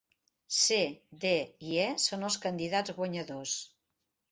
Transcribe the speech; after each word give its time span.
C, 0.59 0.77
D 1.25 1.33
i 1.73 1.77
E 1.83 1.85
són 2.05 2.27
els 2.31 2.39
candidats 2.47 2.97
guanyadors. 3.03 3.57